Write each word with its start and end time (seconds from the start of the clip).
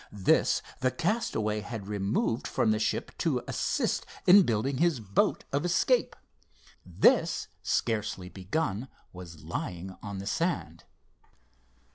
This 0.11 0.63
the 0.79 0.89
castaway 0.89 1.59
had 1.59 1.85
removed 1.85 2.47
from 2.47 2.71
the 2.71 2.79
ship 2.79 3.15
to 3.19 3.43
assist 3.47 4.03
in 4.25 4.41
building 4.41 4.77
his 4.77 4.99
boat 4.99 5.43
of 5.53 5.63
escape. 5.63 6.15
This, 6.83 7.47
scarcely 7.61 8.27
begun, 8.27 8.87
was 9.13 9.43
lying 9.43 9.95
on 10.01 10.17
the 10.17 10.25
sand. 10.25 10.85